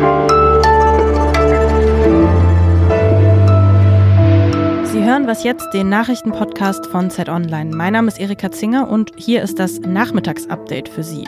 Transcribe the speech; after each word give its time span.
Sie 0.00 0.06
hören 5.04 5.26
was 5.26 5.44
jetzt, 5.44 5.66
den 5.74 5.90
Nachrichtenpodcast 5.90 6.86
von 6.86 7.10
Z 7.10 7.28
Online. 7.28 7.76
Mein 7.76 7.92
Name 7.92 8.08
ist 8.08 8.18
Erika 8.18 8.50
Zinger 8.50 8.88
und 8.88 9.12
hier 9.16 9.42
ist 9.42 9.58
das 9.58 9.80
Nachmittagsupdate 9.80 10.88
für 10.88 11.02
Sie. 11.02 11.26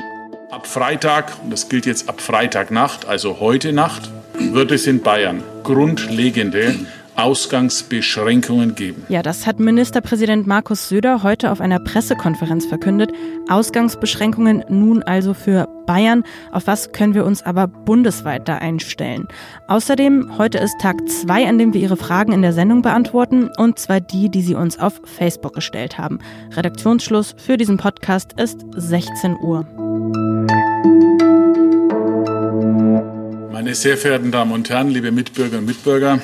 Ab 0.51 0.67
Freitag, 0.67 1.33
und 1.45 1.53
das 1.53 1.69
gilt 1.69 1.85
jetzt 1.85 2.09
ab 2.09 2.23
Freitagnacht, 2.23 3.07
also 3.07 3.41
heute 3.41 3.75
Nacht, 3.75 4.11
wird 4.39 4.73
es 4.73 4.87
in 4.87 5.03
Bayern 5.03 5.43
grundlegende 5.65 6.75
Ausgangsbeschränkungen 7.17 8.75
geben. 8.75 9.05
Ja, 9.09 9.23
das 9.23 9.47
hat 9.47 9.61
Ministerpräsident 9.61 10.47
Markus 10.47 10.89
Söder 10.89 11.23
heute 11.23 11.53
auf 11.53 11.61
einer 11.61 11.79
Pressekonferenz 11.79 12.67
verkündet. 12.67 13.13
Ausgangsbeschränkungen 13.49 14.65
nun 14.69 15.03
also 15.03 15.35
für 15.35 15.69
Bayern. 15.87 16.25
Auf 16.53 16.67
was 16.67 16.93
können 16.93 17.15
wir 17.15 17.25
uns 17.25 17.43
aber 17.43 17.67
bundesweit 17.67 18.49
da 18.49 18.57
einstellen? 18.57 19.29
Außerdem, 19.69 20.39
heute 20.39 20.59
ist 20.59 20.79
Tag 20.81 20.97
2, 21.09 21.49
an 21.49 21.59
dem 21.59 21.75
wir 21.75 21.81
Ihre 21.81 21.97
Fragen 21.97 22.33
in 22.33 22.43
der 22.43 22.53
Sendung 22.53 22.83
beantworten, 22.83 23.51
und 23.57 23.79
zwar 23.79 24.01
die, 24.01 24.31
die 24.31 24.43
Sie 24.43 24.55
uns 24.55 24.79
auf 24.79 25.01
Facebook 25.05 25.55
gestellt 25.55 25.99
haben. 25.99 26.19
Redaktionsschluss 26.53 27.35
für 27.37 27.57
diesen 27.57 27.77
Podcast 27.77 28.35
ist 28.41 28.61
16 28.75 29.37
Uhr. 29.43 29.67
Meine 33.53 33.75
sehr 33.75 33.97
verehrten 33.97 34.33
Damen 34.33 34.53
und 34.53 34.69
Herren, 34.71 34.89
liebe 34.89 35.13
Mitbürger 35.13 35.59
und 35.59 35.67
Mitbürger, 35.67 36.19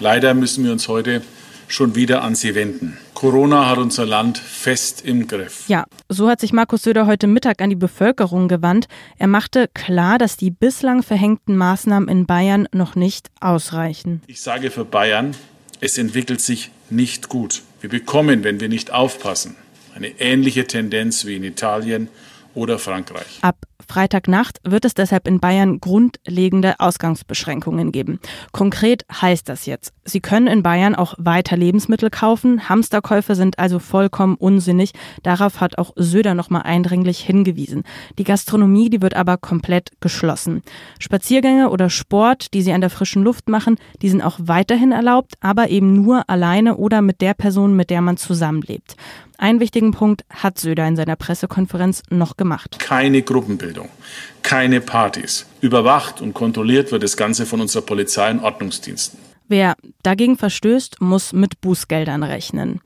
Leider 0.00 0.32
müssen 0.32 0.64
wir 0.64 0.72
uns 0.72 0.88
heute 0.88 1.20
schon 1.68 1.94
wieder 1.94 2.22
an 2.22 2.34
sie 2.34 2.54
wenden. 2.54 2.96
Corona 3.12 3.68
hat 3.68 3.76
unser 3.76 4.06
Land 4.06 4.38
fest 4.38 5.02
im 5.04 5.28
Griff. 5.28 5.64
Ja, 5.68 5.84
so 6.08 6.30
hat 6.30 6.40
sich 6.40 6.54
Markus 6.54 6.82
Söder 6.82 7.06
heute 7.06 7.26
Mittag 7.26 7.60
an 7.60 7.68
die 7.68 7.76
Bevölkerung 7.76 8.48
gewandt. 8.48 8.88
Er 9.18 9.26
machte 9.26 9.68
klar, 9.72 10.16
dass 10.16 10.38
die 10.38 10.50
bislang 10.50 11.02
verhängten 11.02 11.54
Maßnahmen 11.54 12.08
in 12.08 12.24
Bayern 12.24 12.66
noch 12.72 12.94
nicht 12.96 13.28
ausreichen. 13.40 14.22
Ich 14.26 14.40
sage 14.40 14.70
für 14.70 14.86
Bayern, 14.86 15.36
es 15.80 15.98
entwickelt 15.98 16.40
sich 16.40 16.70
nicht 16.88 17.28
gut. 17.28 17.62
Wir 17.82 17.90
bekommen, 17.90 18.42
wenn 18.42 18.58
wir 18.58 18.70
nicht 18.70 18.92
aufpassen, 18.92 19.54
eine 19.94 20.08
ähnliche 20.18 20.66
Tendenz 20.66 21.26
wie 21.26 21.36
in 21.36 21.44
Italien 21.44 22.08
oder 22.54 22.78
Frankreich. 22.78 23.38
Ab 23.42 23.56
Freitagnacht 23.88 24.60
wird 24.64 24.84
es 24.84 24.94
deshalb 24.94 25.26
in 25.26 25.40
Bayern 25.40 25.80
grundlegende 25.80 26.78
Ausgangsbeschränkungen 26.80 27.92
geben. 27.92 28.20
Konkret 28.52 29.04
heißt 29.10 29.48
das 29.48 29.66
jetzt, 29.66 29.92
Sie 30.04 30.20
können 30.20 30.48
in 30.48 30.62
Bayern 30.62 30.94
auch 30.94 31.14
weiter 31.18 31.56
Lebensmittel 31.56 32.10
kaufen. 32.10 32.68
Hamsterkäufe 32.68 33.34
sind 33.34 33.58
also 33.58 33.78
vollkommen 33.78 34.34
unsinnig. 34.34 34.92
Darauf 35.22 35.60
hat 35.60 35.78
auch 35.78 35.92
Söder 35.96 36.34
nochmal 36.34 36.62
eindringlich 36.62 37.20
hingewiesen. 37.20 37.84
Die 38.18 38.24
Gastronomie, 38.24 38.90
die 38.90 39.02
wird 39.02 39.14
aber 39.14 39.36
komplett 39.36 39.90
geschlossen. 40.00 40.62
Spaziergänge 40.98 41.70
oder 41.70 41.90
Sport, 41.90 42.54
die 42.54 42.62
Sie 42.62 42.72
an 42.72 42.80
der 42.80 42.90
frischen 42.90 43.22
Luft 43.22 43.48
machen, 43.48 43.76
die 44.02 44.08
sind 44.08 44.22
auch 44.22 44.38
weiterhin 44.42 44.92
erlaubt, 44.92 45.34
aber 45.40 45.70
eben 45.70 46.02
nur 46.02 46.28
alleine 46.28 46.76
oder 46.76 47.02
mit 47.02 47.20
der 47.20 47.34
Person, 47.34 47.76
mit 47.76 47.90
der 47.90 48.00
man 48.00 48.16
zusammenlebt. 48.16 48.96
Einen 49.40 49.58
wichtigen 49.58 49.92
Punkt 49.92 50.24
hat 50.28 50.58
Söder 50.58 50.86
in 50.86 50.96
seiner 50.96 51.16
Pressekonferenz 51.16 52.02
noch 52.10 52.36
gemacht. 52.36 52.78
Keine 52.78 53.22
Gruppenbildung, 53.22 53.69
keine 54.42 54.80
Partys. 54.80 55.46
Überwacht 55.60 56.20
und 56.20 56.34
kontrolliert 56.34 56.92
wird 56.92 57.02
das 57.02 57.16
Ganze 57.16 57.46
von 57.46 57.60
unserer 57.60 57.82
Polizei 57.82 58.30
und 58.30 58.40
Ordnungsdiensten. 58.40 59.18
Wer 59.48 59.74
dagegen 60.02 60.36
verstößt, 60.36 61.00
muss 61.00 61.32
mit 61.32 61.60
Bußgeldern 61.60 62.22
rechnen. 62.22 62.80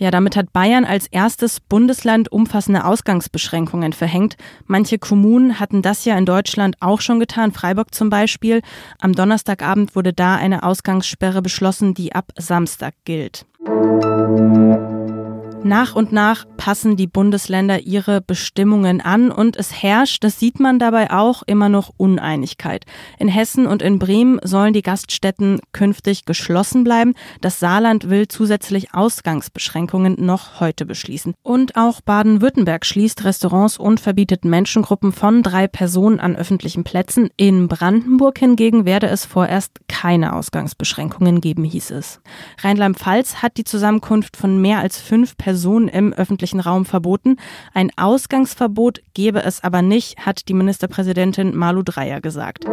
Ja, 0.00 0.10
damit 0.10 0.34
hat 0.34 0.54
Bayern 0.54 0.86
als 0.86 1.06
erstes 1.08 1.60
Bundesland 1.60 2.32
umfassende 2.32 2.86
Ausgangsbeschränkungen 2.86 3.92
verhängt. 3.92 4.36
Manche 4.64 4.98
Kommunen 4.98 5.60
hatten 5.60 5.82
das 5.82 6.06
ja 6.06 6.16
in 6.16 6.24
Deutschland 6.24 6.76
auch 6.80 7.02
schon 7.02 7.20
getan, 7.20 7.52
Freiburg 7.52 7.94
zum 7.94 8.08
Beispiel. 8.08 8.62
Am 8.98 9.12
Donnerstagabend 9.12 9.94
wurde 9.94 10.14
da 10.14 10.36
eine 10.36 10.62
Ausgangssperre 10.62 11.42
beschlossen, 11.42 11.92
die 11.92 12.14
ab 12.14 12.32
Samstag 12.38 12.94
gilt. 13.04 13.44
Nach 15.62 15.94
und 15.94 16.10
nach 16.10 16.46
passen 16.56 16.96
die 16.96 17.06
Bundesländer 17.06 17.80
ihre 17.80 18.22
Bestimmungen 18.22 19.02
an 19.02 19.30
und 19.30 19.56
es 19.56 19.82
herrscht, 19.82 20.24
das 20.24 20.40
sieht 20.40 20.58
man 20.58 20.78
dabei 20.78 21.10
auch, 21.10 21.42
immer 21.46 21.68
noch 21.68 21.90
Uneinigkeit. 21.98 22.86
In 23.18 23.28
Hessen 23.28 23.66
und 23.66 23.82
in 23.82 23.98
Bremen 23.98 24.40
sollen 24.42 24.72
die 24.72 24.82
Gaststätten 24.82 25.60
künftig 25.72 26.24
geschlossen 26.24 26.82
bleiben. 26.82 27.14
Das 27.42 27.60
Saarland 27.60 28.08
will 28.08 28.26
zusätzlich 28.28 28.94
Ausgangsbeschränkungen 28.94 30.16
noch 30.18 30.60
heute 30.60 30.86
beschließen. 30.86 31.34
Und 31.42 31.76
auch 31.76 32.00
Baden-Württemberg 32.00 32.86
schließt 32.86 33.24
Restaurants 33.24 33.76
und 33.76 34.00
verbietet 34.00 34.46
Menschengruppen 34.46 35.12
von 35.12 35.42
drei 35.42 35.66
Personen 35.68 36.20
an 36.20 36.36
öffentlichen 36.36 36.84
Plätzen. 36.84 37.28
In 37.36 37.68
Brandenburg 37.68 38.38
hingegen 38.38 38.86
werde 38.86 39.08
es 39.08 39.26
vorerst 39.26 39.72
keine 39.88 40.34
Ausgangsbeschränkungen 40.34 41.42
geben, 41.42 41.64
hieß 41.64 41.90
es. 41.90 42.20
Rheinland-Pfalz 42.62 43.36
hat 43.36 43.58
die 43.58 43.64
Zusammenkunft 43.64 44.38
von 44.38 44.60
mehr 44.60 44.78
als 44.78 44.98
fünf 44.98 45.36
Personen 45.36 45.49
Personen 45.50 45.88
im 45.88 46.12
öffentlichen 46.12 46.60
Raum 46.60 46.84
verboten. 46.84 47.34
Ein 47.74 47.90
Ausgangsverbot 47.96 49.00
gebe 49.14 49.42
es 49.42 49.64
aber 49.64 49.82
nicht, 49.82 50.24
hat 50.24 50.48
die 50.48 50.54
Ministerpräsidentin 50.54 51.56
Malu 51.56 51.82
Dreyer 51.82 52.20
gesagt. 52.20 52.66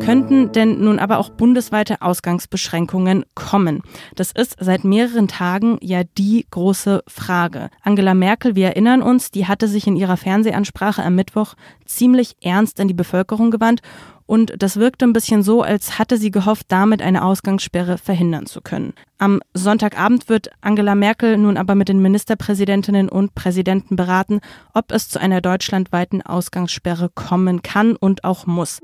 Könnten 0.00 0.52
denn 0.52 0.82
nun 0.82 0.98
aber 0.98 1.18
auch 1.18 1.28
bundesweite 1.28 2.00
Ausgangsbeschränkungen 2.00 3.26
kommen? 3.34 3.82
Das 4.14 4.32
ist 4.32 4.56
seit 4.58 4.84
mehreren 4.84 5.28
Tagen 5.28 5.76
ja 5.82 6.00
die 6.16 6.46
große 6.50 7.02
Frage. 7.06 7.68
Angela 7.82 8.14
Merkel, 8.14 8.54
wir 8.54 8.68
erinnern 8.68 9.02
uns, 9.02 9.30
die 9.30 9.46
hatte 9.46 9.68
sich 9.68 9.86
in 9.86 9.96
ihrer 9.96 10.16
Fernsehansprache 10.16 11.02
am 11.02 11.14
Mittwoch 11.14 11.56
ziemlich 11.84 12.36
ernst 12.42 12.80
an 12.80 12.88
die 12.88 12.94
Bevölkerung 12.94 13.50
gewandt 13.50 13.82
und 14.26 14.54
das 14.58 14.76
wirkte 14.76 15.04
ein 15.04 15.12
bisschen 15.12 15.42
so, 15.42 15.62
als 15.62 15.98
hatte 15.98 16.16
sie 16.16 16.30
gehofft, 16.30 16.66
damit 16.68 17.02
eine 17.02 17.24
Ausgangssperre 17.24 17.98
verhindern 17.98 18.46
zu 18.46 18.60
können. 18.60 18.94
Am 19.18 19.40
Sonntagabend 19.54 20.28
wird 20.28 20.50
Angela 20.60 20.94
Merkel 20.94 21.38
nun 21.38 21.56
aber 21.56 21.74
mit 21.74 21.88
den 21.88 22.00
Ministerpräsidentinnen 22.02 23.08
und 23.08 23.34
Präsidenten 23.34 23.96
beraten, 23.96 24.40
ob 24.72 24.92
es 24.92 25.08
zu 25.08 25.20
einer 25.20 25.40
deutschlandweiten 25.40 26.22
Ausgangssperre 26.22 27.10
kommen 27.14 27.62
kann 27.62 27.96
und 27.96 28.24
auch 28.24 28.46
muss. 28.46 28.80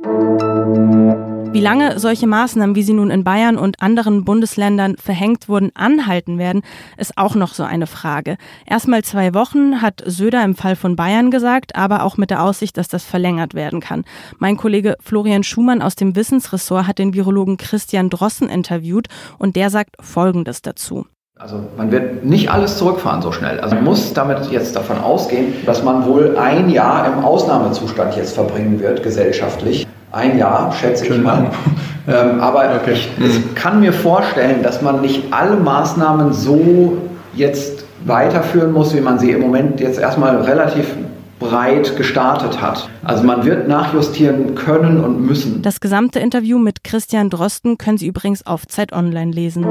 Wie 1.53 1.61
lange 1.61 1.99
solche 1.99 2.29
Maßnahmen, 2.29 2.77
wie 2.77 2.84
sie 2.84 2.93
nun 2.93 3.11
in 3.11 3.25
Bayern 3.25 3.56
und 3.59 3.83
anderen 3.83 4.25
Bundesländern 4.25 4.97
verhängt 4.97 5.49
wurden, 5.49 5.73
anhalten 5.75 6.39
werden, 6.39 6.62
ist 6.97 7.19
auch 7.19 7.34
noch 7.34 7.55
so 7.55 7.65
eine 7.65 7.89
Frage. 7.89 8.37
Erstmal 8.67 9.03
zwei 9.03 9.34
Wochen 9.34 9.83
hat 9.83 10.00
Söder 10.06 10.45
im 10.45 10.55
Fall 10.55 10.77
von 10.77 10.95
Bayern 10.95 11.33
gesagt, 11.33 11.75
aber 11.75 12.05
auch 12.05 12.17
mit 12.17 12.31
der 12.31 12.45
Aussicht, 12.45 12.77
dass 12.77 12.87
das 12.87 13.05
verlängert 13.05 13.55
werden 13.55 13.81
kann. 13.81 14.05
Mein 14.39 14.56
Kollege 14.56 14.97
Florian 15.00 15.30
Schumann 15.43 15.83
aus 15.83 15.95
dem 15.95 16.17
Wissensressort 16.17 16.87
hat 16.87 16.99
den 16.99 17.15
Virologen 17.15 17.57
Christian 17.57 18.11
Drossen 18.11 18.49
interviewt 18.49 19.09
und 19.39 19.57
der 19.57 19.71
sagt 19.71 19.97
Folgendes 20.01 20.63
dazu. 20.63 21.07
Also 21.39 21.61
man 21.79 21.91
wird 21.91 22.23
nicht 22.23 22.51
alles 22.51 22.77
zurückfahren 22.77 23.23
so 23.23 23.33
schnell. 23.33 23.61
Also 23.61 23.75
man 23.75 23.85
muss 23.85 24.13
damit 24.13 24.51
jetzt 24.51 24.77
davon 24.77 24.99
ausgehen, 24.99 25.55
dass 25.65 25.83
man 25.83 26.05
wohl 26.05 26.37
ein 26.37 26.69
Jahr 26.69 27.07
im 27.07 27.25
Ausnahmezustand 27.25 28.15
jetzt 28.15 28.35
verbringen 28.35 28.79
wird, 28.79 29.03
gesellschaftlich. 29.03 29.87
Ein 30.13 30.37
Jahr, 30.37 30.71
schätze 30.73 31.07
Schön 31.07 31.19
ich 31.19 31.23
mal. 31.23 31.51
Ähm, 32.09 32.41
aber 32.41 32.65
okay. 32.81 32.93
ich, 32.93 33.11
ich 33.19 33.39
mhm. 33.39 33.55
kann 33.55 33.81
mir 33.81 33.93
vorstellen, 33.93 34.62
dass 34.62 34.81
man 34.81 35.03
nicht 35.03 35.33
alle 35.33 35.57
Maßnahmen 35.57 36.33
so 36.33 36.97
jetzt 37.35 37.85
weiterführen 38.05 38.73
muss, 38.73 38.95
wie 38.97 39.01
man 39.01 39.19
sie 39.19 39.31
im 39.31 39.41
Moment 39.43 39.81
jetzt 39.81 40.01
erstmal 40.01 40.37
relativ 40.41 40.87
breit 41.41 41.97
gestartet 41.97 42.62
hat. 42.62 42.89
Also 43.03 43.25
man 43.25 43.45
wird 43.45 43.67
nachjustieren 43.67 44.55
können 44.55 45.03
und 45.03 45.21
müssen. 45.21 45.62
Das 45.62 45.81
gesamte 45.81 46.21
Interview 46.21 46.59
mit 46.59 46.84
Christian 46.84 47.31
Drosten 47.31 47.78
können 47.78 47.99
Sie 47.99 48.06
übrigens 48.06 48.47
auf 48.47 48.69
Zeit 48.69 48.93
Online 48.93 49.33
lesen. 49.33 49.65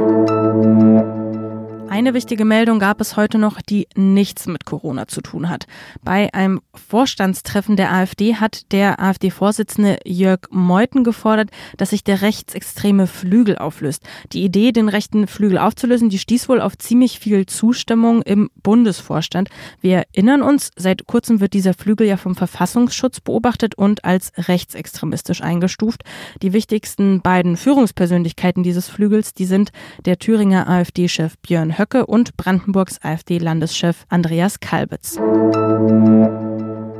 Eine 1.89 2.13
wichtige 2.13 2.45
Meldung 2.45 2.77
gab 2.77 3.01
es 3.01 3.17
heute 3.17 3.39
noch, 3.39 3.63
die 3.63 3.87
nichts 3.95 4.45
mit 4.45 4.63
Corona 4.63 5.07
zu 5.07 5.21
tun 5.21 5.49
hat. 5.49 5.65
Bei 6.03 6.31
einem 6.35 6.61
Vorstandstreffen 6.75 7.77
der 7.77 7.91
AfD 7.91 8.35
hat 8.35 8.71
der 8.71 8.99
AfD-Vorsitzende 8.99 9.97
Jörg 10.05 10.41
Meuthen 10.51 11.03
gefordert, 11.03 11.49
dass 11.77 11.89
sich 11.89 12.03
der 12.03 12.21
rechtsextreme 12.21 13.07
Flügel 13.07 13.57
auflöst. 13.57 14.03
Die 14.33 14.43
Idee, 14.43 14.71
den 14.71 14.87
rechten 14.87 15.25
Flügel 15.25 15.57
aufzulösen, 15.57 16.09
die 16.09 16.19
stieß 16.19 16.47
wohl 16.47 16.61
auf 16.61 16.77
ziemlich 16.77 17.17
viel 17.17 17.47
Zustimmung 17.47 18.21
im 18.21 18.51
Bundesvorstand. 18.61 19.49
Wir 19.81 20.03
erinnern 20.13 20.43
uns, 20.43 20.69
seit 20.75 21.07
kurzem 21.07 21.39
wird 21.39 21.53
dieser 21.53 21.73
Flügel 21.73 22.05
ja 22.05 22.17
vom 22.17 22.35
Verfassungsschutz 22.35 23.19
beobachtet 23.19 23.73
und 23.73 24.05
als 24.05 24.31
rechtsextremistisch 24.37 25.41
eingestuft. 25.41 26.03
Die 26.43 26.53
wichtigsten 26.53 27.21
beiden 27.21 27.57
Führungspersönlichkeiten 27.57 28.61
dieses 28.61 28.87
Flügels, 28.87 29.33
die 29.33 29.45
sind 29.45 29.71
der 30.05 30.19
Thüringer 30.19 30.69
AfD-Chef 30.69 31.35
Björn 31.39 31.78
Höcke 31.79 32.05
und 32.05 32.35
Brandenburgs 32.35 32.99
AfD-Landeschef 33.01 34.05
Andreas 34.09 34.59
Kalbitz. 34.59 35.17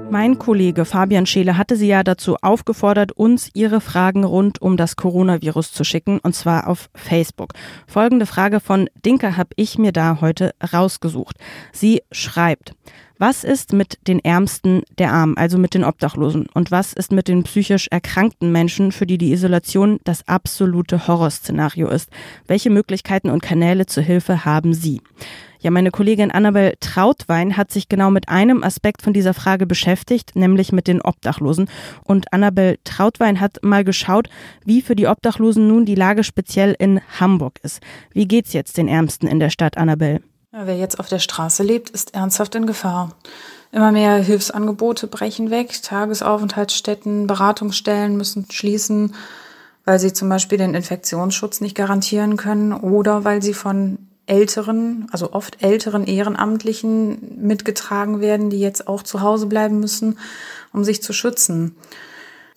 Mein 0.10 0.40
Kollege 0.40 0.86
Fabian 0.86 1.26
Scheele 1.26 1.58
hatte 1.58 1.76
Sie 1.76 1.88
ja 1.88 2.02
dazu 2.02 2.38
aufgefordert, 2.42 3.12
uns 3.12 3.52
Ihre 3.54 3.82
Fragen 3.82 4.24
rund 4.24 4.62
um 4.62 4.78
das 4.78 4.96
Coronavirus 4.96 5.74
zu 5.74 5.84
schicken, 5.84 6.20
und 6.20 6.34
zwar 6.34 6.68
auf 6.68 6.90
Facebook. 6.96 7.52
Folgende 7.88 8.26
Frage 8.26 8.62
von 8.62 8.90
Dinka 9.06 9.36
habe 9.36 9.50
ich 9.58 9.78
mir 9.78 9.92
da 9.92 10.22
heute 10.22 10.56
rausgesucht. 10.74 11.36
Sie 11.74 12.02
schreibt, 12.14 12.74
Was 13.22 13.44
ist 13.44 13.74
mit 13.74 14.00
den 14.08 14.24
Ärmsten 14.24 14.84
der 14.98 15.12
Armen, 15.12 15.36
also 15.36 15.58
mit 15.58 15.74
den 15.74 15.84
Obdachlosen? 15.84 16.48
Und 16.54 16.72
was 16.72 16.94
ist 16.94 17.12
mit 17.12 17.28
den 17.28 17.44
psychisch 17.44 17.90
erkrankten 17.92 18.50
Menschen, 18.54 18.94
für 18.94 19.06
die 19.06 19.18
die 19.18 19.34
Isolation 19.34 20.00
das 20.06 20.26
absolute 20.30 21.06
Horrorszenario 21.06 21.90
ist? 21.90 22.10
Welche 22.48 22.70
Möglichkeiten 22.70 23.30
und 23.30 23.44
Kanäle 23.44 23.88
zur 23.88 24.04
Hilfe 24.04 24.46
haben 24.46 24.74
Sie? 24.74 25.02
Ja, 25.60 25.70
meine 25.70 25.92
Kollegin 25.92 26.32
Annabel 26.32 26.76
Trautwein 26.80 27.58
hat 27.58 27.74
sich 27.74 27.90
genau 27.90 28.10
mit 28.10 28.30
einem 28.30 28.64
Aspekt 28.64 29.02
von 29.02 29.12
dieser 29.12 29.34
Frage 29.34 29.66
beschäftigt, 29.66 30.38
nämlich 30.38 30.72
mit 30.72 30.88
den 30.88 31.02
Obdachlosen. 31.02 31.70
Und 32.06 32.32
Annabel 32.32 32.78
Trautwein 32.86 33.42
hat 33.42 33.58
mal 33.62 33.84
geschaut, 33.84 34.30
wie 34.64 34.82
für 34.82 34.96
die 34.96 35.08
Obdachlosen 35.08 35.68
nun 35.68 35.84
die 35.84 35.96
Lage 35.96 36.24
speziell 36.24 36.74
in 36.80 37.02
Hamburg 37.20 37.60
ist. 37.64 37.82
Wie 38.14 38.30
geht's 38.30 38.54
jetzt 38.54 38.78
den 38.78 38.88
Ärmsten 38.88 39.28
in 39.28 39.42
der 39.42 39.50
Stadt, 39.50 39.78
Annabel? 39.78 40.22
Wer 40.52 40.78
jetzt 40.78 41.00
auf 41.00 41.08
der 41.08 41.20
Straße 41.20 41.62
lebt, 41.62 41.92
ist 41.92 42.16
ernsthaft 42.16 42.56
in 42.56 42.66
Gefahr. 42.66 43.16
Immer 43.72 43.92
mehr 43.92 44.16
Hilfsangebote 44.16 45.06
brechen 45.06 45.52
weg, 45.52 45.80
Tagesaufenthaltsstätten, 45.84 47.28
Beratungsstellen 47.28 48.18
müssen 48.18 48.48
schließen, 48.50 49.14
weil 49.86 50.00
sie 50.00 50.12
zum 50.12 50.28
Beispiel 50.28 50.58
den 50.58 50.74
Infektionsschutz 50.74 51.62
nicht 51.62 51.76
garantieren 51.76 52.36
können 52.36 52.74
oder 52.74 53.26
weil 53.26 53.44
sie 53.44 53.54
von 53.54 54.00
älteren, 54.26 55.08
also 55.12 55.34
oft 55.34 55.62
älteren 55.62 56.08
Ehrenamtlichen 56.08 57.46
mitgetragen 57.46 58.20
werden, 58.20 58.50
die 58.50 58.60
jetzt 58.60 58.88
auch 58.88 59.04
zu 59.04 59.22
Hause 59.22 59.46
bleiben 59.46 59.80
müssen, 59.80 60.18
um 60.74 60.84
sich 60.84 61.04
zu 61.04 61.14
schützen. 61.14 61.76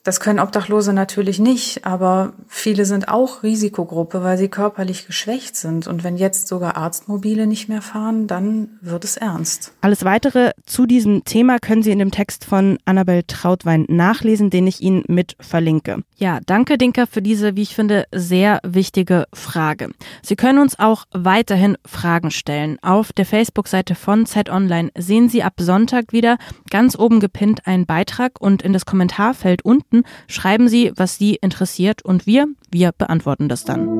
Das 0.05 0.19
können 0.19 0.41
Obdachlose 0.41 0.93
natürlich 0.93 1.39
nicht, 1.39 1.85
aber 1.85 2.33
viele 2.49 2.85
sind 2.87 3.09
auch 3.09 3.45
Risikogruppe, 3.45 4.25
weil 4.25 4.37
sie 4.37 4.49
körperlich 4.49 5.07
geschwächt 5.07 5.55
sind. 5.55 5.87
Und 5.87 6.03
wenn 6.03 6.17
jetzt 6.17 6.49
sogar 6.49 6.77
Arztmobile 6.77 7.47
nicht 7.47 7.69
mehr 7.69 7.83
fahren, 7.83 8.27
dann 8.27 8.71
wird 8.81 9.05
es 9.05 9.17
ernst. 9.17 9.73
Alles 9.81 10.05
weitere 10.05 10.51
zu 10.67 10.87
diesem 10.87 11.23
Thema 11.23 11.61
können 11.61 11.85
Sie 11.85 11.93
in 11.93 12.01
dem 12.01 12.11
Text 12.11 12.45
von 12.45 12.79
Annabel 12.85 13.23
Trautwein 13.29 13.87
nachlesen, 13.89 14.51
den 14.51 14.67
ich 14.67 14.81
Ihnen 14.81 15.05
mit 15.07 15.37
verlinke. 15.39 16.03
Ja, 16.17 16.41
danke 16.47 16.79
Dinka 16.79 17.07
für 17.07 17.23
diese, 17.23 17.55
wie 17.55 17.63
ich 17.63 17.77
finde, 17.77 18.07
sehr 18.13 18.59
wichtige 18.65 19.27
Frage. 19.33 19.91
Sie 20.23 20.35
können 20.35 20.59
uns 20.59 20.81
auch 20.81 21.05
weiterhin 21.13 21.79
Fragen 21.87 22.33
stellen. 22.33 22.79
Auf 22.83 23.13
der 23.13 23.27
Facebook-Seite 23.27 23.95
von 23.95 24.27
Zeit 24.27 24.51
Online 24.51 24.91
sehen 24.99 25.29
Sie 25.29 25.45
ab 25.45 25.55
Sonntag 25.61 26.13
wieder 26.13 26.39
ganz 26.71 26.99
oben 26.99 27.21
gepinnt 27.21 27.69
einen 27.69 27.87
Beitrag 27.87 28.41
und 28.41 28.63
in 28.63 28.73
das 28.73 28.85
Kommentarfeld 28.85 29.65
unten 29.65 29.92
Minuten 29.93 30.09
schreiben 30.27 30.69
Sie, 30.69 30.93
was 30.97 31.17
Sie 31.17 31.37
interessiert 31.37 32.03
und 32.03 32.27
wir, 32.27 32.47
wir 32.71 32.93
beantworten 32.93 33.49
das 33.49 33.65
dann. 33.65 33.99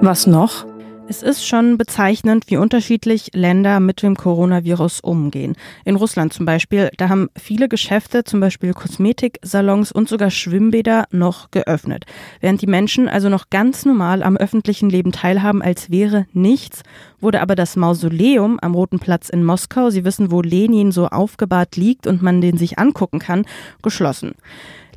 Was 0.00 0.26
noch? 0.26 0.64
Es 1.10 1.22
ist 1.22 1.46
schon 1.46 1.78
bezeichnend, 1.78 2.44
wie 2.48 2.58
unterschiedlich 2.58 3.30
Länder 3.32 3.80
mit 3.80 4.02
dem 4.02 4.14
Coronavirus 4.14 5.00
umgehen. 5.00 5.56
In 5.86 5.96
Russland 5.96 6.34
zum 6.34 6.44
Beispiel, 6.44 6.90
da 6.98 7.08
haben 7.08 7.30
viele 7.34 7.66
Geschäfte, 7.70 8.24
zum 8.24 8.40
Beispiel 8.40 8.74
Kosmetiksalons 8.74 9.90
und 9.90 10.10
sogar 10.10 10.30
Schwimmbäder, 10.30 11.06
noch 11.10 11.50
geöffnet. 11.50 12.04
Während 12.40 12.60
die 12.60 12.66
Menschen 12.66 13.08
also 13.08 13.30
noch 13.30 13.48
ganz 13.48 13.86
normal 13.86 14.22
am 14.22 14.36
öffentlichen 14.36 14.90
Leben 14.90 15.10
teilhaben, 15.10 15.62
als 15.62 15.90
wäre 15.90 16.26
nichts, 16.34 16.82
wurde 17.22 17.40
aber 17.40 17.54
das 17.54 17.76
Mausoleum 17.76 18.58
am 18.60 18.74
Roten 18.74 18.98
Platz 18.98 19.30
in 19.30 19.44
Moskau, 19.44 19.88
Sie 19.88 20.04
wissen, 20.04 20.30
wo 20.30 20.42
Lenin 20.42 20.92
so 20.92 21.06
aufgebahrt 21.06 21.76
liegt 21.76 22.06
und 22.06 22.20
man 22.20 22.42
den 22.42 22.58
sich 22.58 22.78
angucken 22.78 23.18
kann, 23.18 23.46
geschlossen. 23.82 24.34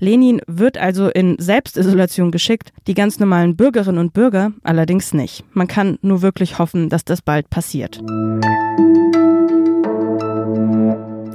Lenin 0.02 0.42
wird 0.48 0.80
also 0.80 1.10
in 1.10 1.38
Selbstisolation 1.38 2.32
geschickt, 2.32 2.74
die 2.88 2.96
ganz 2.96 3.20
normalen 3.20 3.56
Bürgerinnen 3.56 4.00
und 4.00 4.14
Bürger 4.14 4.52
allerdings 4.64 5.14
nicht. 5.14 5.44
Man 5.54 5.68
kann 5.68 6.00
nur 6.02 6.24
wirklich 6.24 6.58
hoffen, 6.58 6.90
dass 6.90 7.06
das 7.06 7.22
bald 7.22 7.52
passiert. 7.52 8.02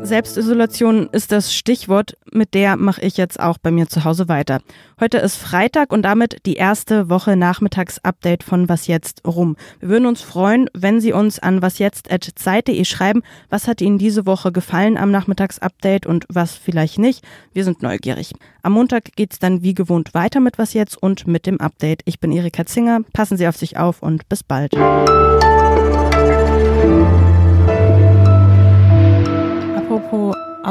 Selbstisolation 0.06 1.08
ist 1.12 1.32
das 1.32 1.52
Stichwort, 1.52 2.16
mit 2.32 2.54
der 2.54 2.76
mache 2.76 3.02
ich 3.02 3.16
jetzt 3.16 3.40
auch 3.40 3.58
bei 3.58 3.70
mir 3.70 3.88
zu 3.88 4.04
Hause 4.04 4.28
weiter. 4.28 4.60
Heute 5.00 5.18
ist 5.18 5.36
Freitag 5.36 5.92
und 5.92 6.02
damit 6.02 6.46
die 6.46 6.54
erste 6.54 7.10
Woche 7.10 7.36
Nachmittagsupdate 7.36 8.42
von 8.42 8.68
Was 8.68 8.86
jetzt 8.86 9.22
rum. 9.26 9.56
Wir 9.80 9.88
würden 9.88 10.06
uns 10.06 10.22
freuen, 10.22 10.70
wenn 10.72 11.00
Sie 11.00 11.12
uns 11.12 11.38
an 11.38 11.60
wasjetzt.zeit.de 11.60 12.84
schreiben, 12.84 13.22
was 13.50 13.68
hat 13.68 13.80
Ihnen 13.80 13.98
diese 13.98 14.26
Woche 14.26 14.52
gefallen 14.52 14.96
am 14.96 15.10
Nachmittagsupdate 15.10 16.06
und 16.06 16.24
was 16.28 16.54
vielleicht 16.54 16.98
nicht. 16.98 17.24
Wir 17.52 17.64
sind 17.64 17.82
neugierig. 17.82 18.32
Am 18.62 18.72
Montag 18.72 19.16
geht's 19.16 19.38
dann 19.38 19.62
wie 19.62 19.74
gewohnt 19.74 20.14
weiter 20.14 20.40
mit 20.40 20.58
Was 20.58 20.72
jetzt 20.72 20.96
und 21.02 21.26
mit 21.26 21.46
dem 21.46 21.60
Update. 21.60 22.02
Ich 22.04 22.20
bin 22.20 22.32
Erika 22.32 22.64
Zinger. 22.64 23.00
Passen 23.12 23.36
Sie 23.36 23.46
auf 23.48 23.56
sich 23.56 23.76
auf 23.76 24.02
und 24.02 24.28
bis 24.28 24.42
bald. 24.42 24.72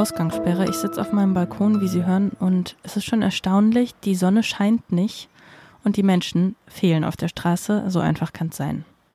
Ausgangssperre, 0.06 0.70
ich 0.70 0.76
sitze 0.76 1.02
auf 1.02 1.12
meinem 1.14 1.34
Balkon, 1.34 1.82
wie 1.82 1.88
Sie 1.88 2.06
hören, 2.06 2.30
und 2.40 2.76
es 2.84 2.96
ist 2.96 3.06
schon 3.06 3.24
erstaunlich, 3.24 3.96
die 4.04 4.14
Sonne 4.14 4.44
scheint 4.44 4.92
nicht 4.92 5.30
und 5.84 5.98
die 5.98 6.04
Menschen 6.04 6.56
fehlen 6.68 7.04
auf 7.04 7.18
der 7.18 7.28
Straße. 7.28 7.86
So 7.88 8.02
einfach 8.02 8.32
kann 8.32 8.50
es 8.50 8.58
sein. 8.58 8.86